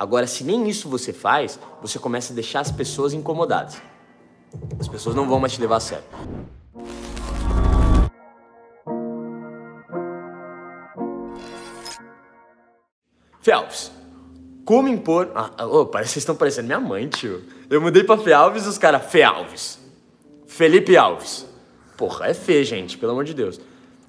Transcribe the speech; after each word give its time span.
Agora, 0.00 0.26
se 0.26 0.42
nem 0.44 0.66
isso 0.66 0.88
você 0.88 1.12
faz, 1.12 1.60
você 1.82 1.98
começa 1.98 2.32
a 2.32 2.34
deixar 2.34 2.60
as 2.60 2.72
pessoas 2.72 3.12
incomodadas. 3.12 3.82
As 4.78 4.88
pessoas 4.88 5.14
não 5.14 5.28
vão 5.28 5.38
mais 5.38 5.52
te 5.52 5.60
levar 5.60 5.76
a 5.76 5.80
sério. 5.80 6.04
Felps, 13.42 13.92
como 14.64 14.88
impor. 14.88 15.32
Ah, 15.34 15.66
oh, 15.66 15.84
parece 15.84 16.08
que 16.08 16.12
vocês 16.14 16.22
estão 16.22 16.34
parecendo 16.34 16.68
minha 16.68 16.80
mãe, 16.80 17.06
tio. 17.06 17.44
Eu 17.68 17.82
mudei 17.82 18.02
pra 18.02 18.16
Fê 18.16 18.32
Alves 18.32 18.64
e 18.64 18.68
os 18.70 18.78
caras, 18.78 19.04
Fê 19.04 19.22
Alves. 19.22 19.78
Felipe 20.46 20.96
Alves. 20.96 21.44
Porra, 21.98 22.28
é 22.28 22.32
Fê, 22.32 22.64
gente, 22.64 22.96
pelo 22.96 23.12
amor 23.12 23.24
de 23.24 23.34
Deus. 23.34 23.60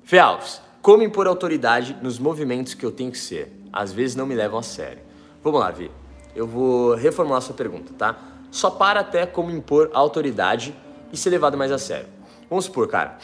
Fê 0.06 0.20
Alves, 0.20 0.62
como 0.82 1.04
impor 1.04 1.28
autoridade 1.28 1.98
nos 2.02 2.18
movimentos 2.18 2.74
que 2.74 2.86
eu 2.86 2.94
tenho 2.94 3.12
que 3.12 3.18
ser? 3.18 3.52
Às 3.74 3.92
vezes 3.92 4.16
não 4.16 4.26
me 4.26 4.36
levam 4.36 4.58
a 4.58 4.64
sério. 4.64 5.11
Vamos 5.44 5.60
lá, 5.60 5.72
Vi. 5.72 5.90
Eu 6.36 6.48
vou 6.48 6.96
reformular 6.96 7.42
sua 7.42 7.56
pergunta, 7.56 7.94
tá? 7.98 8.18
Só 8.52 8.70
para 8.70 9.00
até 9.00 9.26
como 9.26 9.50
impor 9.50 9.90
autoridade 9.94 10.76
e 11.12 11.18
ser 11.18 11.30
levado 11.30 11.58
mais 11.58 11.72
a 11.72 11.78
sério. 11.78 12.08
Vamos 12.50 12.66
supor, 12.66 12.88
cara. 12.88 13.18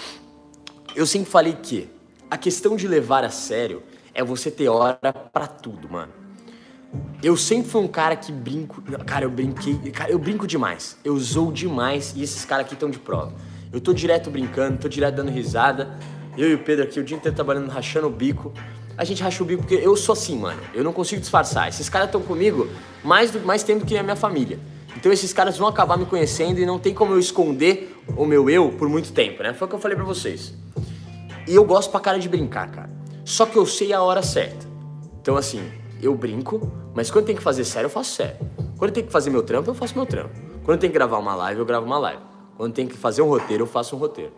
Eu 0.95 1.05
sempre 1.05 1.29
falei 1.29 1.53
que 1.53 1.89
a 2.29 2.37
questão 2.37 2.75
de 2.75 2.87
levar 2.87 3.23
a 3.23 3.29
sério 3.29 3.83
é 4.13 4.23
você 4.23 4.49
ter 4.49 4.67
hora 4.67 5.13
para 5.31 5.47
tudo, 5.47 5.89
mano. 5.89 6.11
Eu 7.21 7.37
sempre 7.37 7.69
fui 7.69 7.81
um 7.81 7.87
cara 7.87 8.15
que 8.15 8.31
brinco. 8.31 8.81
Cara, 9.05 9.25
eu 9.25 9.29
brinquei. 9.29 9.75
Cara, 9.91 10.09
eu 10.11 10.17
brinco 10.17 10.47
demais. 10.47 10.97
Eu 11.03 11.17
zoo 11.19 11.51
demais 11.51 12.13
e 12.15 12.23
esses 12.23 12.45
caras 12.45 12.65
aqui 12.65 12.73
estão 12.73 12.89
de 12.89 12.99
prova. 12.99 13.33
Eu 13.71 13.81
tô 13.81 13.93
direto 13.93 14.29
brincando, 14.29 14.79
tô 14.79 14.87
direto 14.87 15.15
dando 15.15 15.29
risada. 15.29 15.97
Eu 16.37 16.49
e 16.49 16.53
o 16.53 16.59
Pedro 16.59 16.85
aqui 16.85 16.99
o 16.99 17.03
dia 17.03 17.17
inteiro 17.17 17.35
trabalhando, 17.35 17.69
rachando 17.69 18.07
o 18.07 18.09
bico. 18.09 18.53
A 18.97 19.03
gente 19.03 19.21
racha 19.21 19.43
o 19.43 19.45
bico 19.45 19.61
porque 19.61 19.75
eu 19.75 19.95
sou 19.95 20.13
assim, 20.13 20.37
mano. 20.37 20.59
Eu 20.73 20.83
não 20.83 20.91
consigo 20.91 21.21
disfarçar. 21.21 21.69
Esses 21.69 21.87
caras 21.87 22.07
estão 22.07 22.21
comigo 22.21 22.67
mais, 23.03 23.29
do, 23.29 23.39
mais 23.41 23.61
tempo 23.61 23.85
que 23.85 23.95
a 23.95 24.01
minha 24.01 24.15
família. 24.15 24.59
Então 24.95 25.11
esses 25.11 25.31
caras 25.31 25.55
vão 25.55 25.67
acabar 25.67 25.97
me 25.97 26.05
conhecendo 26.05 26.59
e 26.59 26.65
não 26.65 26.79
tem 26.79 26.93
como 26.93 27.13
eu 27.13 27.19
esconder 27.19 27.95
o 28.15 28.25
meu 28.25 28.49
eu 28.49 28.71
por 28.71 28.89
muito 28.89 29.13
tempo, 29.13 29.43
né? 29.43 29.53
Foi 29.53 29.67
o 29.67 29.69
que 29.69 29.75
eu 29.75 29.79
falei 29.79 29.95
pra 29.95 30.05
vocês. 30.05 30.53
E 31.47 31.53
eu 31.53 31.63
gosto 31.63 31.91
pra 31.91 31.99
cara 31.99 32.17
de 32.17 32.27
brincar, 32.27 32.71
cara. 32.71 32.89
Só 33.23 33.45
que 33.45 33.55
eu 33.55 33.65
sei 33.65 33.93
a 33.93 34.01
hora 34.01 34.23
certa. 34.23 34.65
Então, 35.21 35.37
assim, 35.37 35.61
eu 36.01 36.15
brinco, 36.15 36.71
mas 36.95 37.11
quando 37.11 37.25
tem 37.25 37.35
que 37.35 37.43
fazer 37.43 37.65
sério, 37.65 37.85
eu 37.85 37.91
faço 37.91 38.15
sério. 38.15 38.37
Quando 38.77 38.91
tem 38.91 39.05
que 39.05 39.11
fazer 39.11 39.29
meu 39.29 39.43
trampo, 39.43 39.69
eu 39.69 39.75
faço 39.75 39.95
meu 39.95 40.05
trampo. 40.05 40.31
Quando 40.63 40.79
tem 40.79 40.89
que 40.89 40.93
gravar 40.95 41.19
uma 41.19 41.35
live, 41.35 41.59
eu 41.59 41.65
gravo 41.65 41.85
uma 41.85 41.99
live. 41.99 42.21
Quando 42.57 42.73
tem 42.73 42.87
que 42.87 42.97
fazer 42.97 43.21
um 43.21 43.27
roteiro, 43.27 43.63
eu 43.63 43.67
faço 43.67 43.95
um 43.95 43.99
roteiro. 43.99 44.33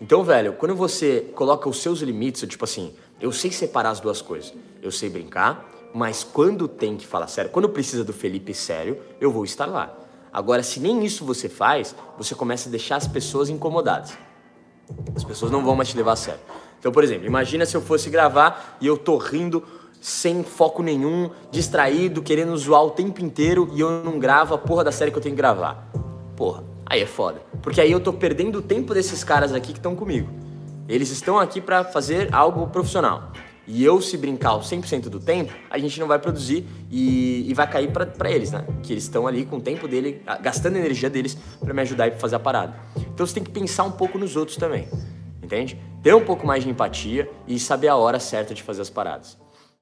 Então, 0.00 0.22
velho, 0.22 0.52
quando 0.52 0.74
você 0.74 1.30
coloca 1.34 1.68
os 1.68 1.80
seus 1.80 2.00
limites, 2.00 2.46
tipo 2.48 2.64
assim, 2.64 2.94
eu 3.20 3.32
sei 3.32 3.50
separar 3.50 3.90
as 3.90 4.00
duas 4.00 4.20
coisas. 4.20 4.52
Eu 4.82 4.92
sei 4.92 5.08
brincar, 5.08 5.68
mas 5.94 6.22
quando 6.22 6.68
tem 6.68 6.96
que 6.96 7.06
falar 7.06 7.26
sério, 7.26 7.50
quando 7.50 7.68
precisa 7.68 8.04
do 8.04 8.12
Felipe 8.12 8.52
sério, 8.52 9.00
eu 9.20 9.30
vou 9.30 9.44
estar 9.44 9.66
lá. 9.66 9.96
Agora, 10.32 10.62
se 10.62 10.78
nem 10.78 11.04
isso 11.04 11.24
você 11.24 11.48
faz, 11.48 11.94
você 12.18 12.34
começa 12.34 12.68
a 12.68 12.70
deixar 12.70 12.96
as 12.96 13.06
pessoas 13.06 13.48
incomodadas. 13.48 14.16
As 15.14 15.24
pessoas 15.24 15.50
não 15.50 15.64
vão 15.64 15.74
mais 15.74 15.88
te 15.88 15.96
levar 15.96 16.12
a 16.12 16.16
sério. 16.16 16.40
Então, 16.78 16.92
por 16.92 17.02
exemplo, 17.02 17.26
imagina 17.26 17.64
se 17.64 17.74
eu 17.74 17.80
fosse 17.80 18.10
gravar 18.10 18.76
e 18.80 18.86
eu 18.86 18.98
tô 18.98 19.16
rindo 19.16 19.64
sem 20.00 20.44
foco 20.44 20.82
nenhum, 20.82 21.30
distraído, 21.50 22.22
querendo 22.22 22.56
zoar 22.56 22.84
o 22.84 22.90
tempo 22.90 23.24
inteiro 23.24 23.70
e 23.72 23.80
eu 23.80 24.04
não 24.04 24.18
gravo 24.18 24.54
a 24.54 24.58
porra 24.58 24.84
da 24.84 24.92
série 24.92 25.10
que 25.10 25.16
eu 25.16 25.22
tenho 25.22 25.34
que 25.34 25.40
gravar. 25.40 25.90
Porra, 26.36 26.62
aí 26.84 27.00
é 27.00 27.06
foda. 27.06 27.40
Porque 27.62 27.80
aí 27.80 27.90
eu 27.90 27.98
tô 27.98 28.12
perdendo 28.12 28.58
o 28.58 28.62
tempo 28.62 28.92
desses 28.92 29.24
caras 29.24 29.54
aqui 29.54 29.72
que 29.72 29.78
estão 29.78 29.96
comigo. 29.96 30.28
Eles 30.88 31.10
estão 31.10 31.38
aqui 31.38 31.60
para 31.60 31.84
fazer 31.84 32.32
algo 32.34 32.66
profissional. 32.68 33.32
E 33.66 33.84
eu, 33.84 34.00
se 34.00 34.16
brincar 34.16 34.56
100% 34.58 35.08
do 35.08 35.18
tempo, 35.18 35.52
a 35.68 35.76
gente 35.78 35.98
não 35.98 36.06
vai 36.06 36.20
produzir 36.20 36.64
e, 36.88 37.50
e 37.50 37.54
vai 37.54 37.68
cair 37.68 37.90
para 37.90 38.30
eles, 38.30 38.52
né? 38.52 38.64
Que 38.82 38.92
eles 38.92 39.02
estão 39.02 39.26
ali 39.26 39.44
com 39.44 39.56
o 39.56 39.60
tempo 39.60 39.88
dele, 39.88 40.22
gastando 40.40 40.76
a 40.76 40.78
energia 40.78 41.10
deles 41.10 41.36
para 41.58 41.74
me 41.74 41.82
ajudar 41.82 42.08
a 42.08 42.12
fazer 42.12 42.36
a 42.36 42.40
parada. 42.40 42.76
Então 42.96 43.26
você 43.26 43.34
tem 43.34 43.42
que 43.42 43.50
pensar 43.50 43.82
um 43.82 43.90
pouco 43.90 44.18
nos 44.18 44.36
outros 44.36 44.56
também 44.56 44.88
entende? 45.46 45.80
Ter 46.02 46.14
um 46.14 46.24
pouco 46.24 46.46
mais 46.46 46.62
de 46.62 46.70
empatia 46.70 47.30
e 47.46 47.58
saber 47.58 47.88
a 47.88 47.96
hora 47.96 48.20
certa 48.20 48.52
de 48.52 48.62
fazer 48.62 48.82
as 48.82 48.90
paradas. 48.90 49.38